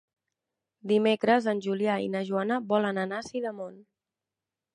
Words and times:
Dimecres 0.91 1.49
en 1.53 1.61
Julià 1.67 1.99
i 2.07 2.09
na 2.15 2.23
Joana 2.31 2.59
volen 2.73 3.03
anar 3.03 3.21
a 3.21 3.27
Sidamon. 3.29 3.79